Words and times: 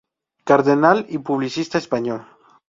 Cardenal 0.45 1.05
y 1.09 1.19
publicista 1.19 1.77
español. 1.77 2.25